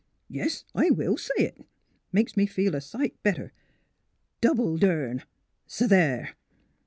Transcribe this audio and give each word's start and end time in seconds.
—Yes! 0.41 0.65
I 0.73 0.89
will 0.89 1.15
say 1.15 1.31
it! 1.43 1.63
Makes 2.11 2.35
me 2.35 2.47
feel 2.47 2.73
a 2.73 2.81
sight 2.81 3.21
better. 3.21 3.53
Double 4.41 4.75
durn! 4.75 5.19
S' 5.67 5.77
there!" 5.87 6.35